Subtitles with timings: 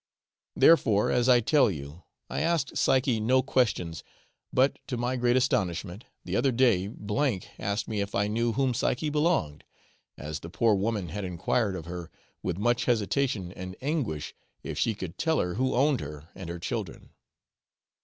[0.55, 4.03] Therefore, as I tell you, I asked Psyche no questions,
[4.51, 8.51] but, to my great astonishment, the other day M asked me if I knew to
[8.55, 9.63] whom Psyche belonged,
[10.17, 12.09] as the poor woman had enquired of her
[12.41, 14.33] with much hesitation and anguish
[14.63, 17.11] if she could tell her who owned her and her children.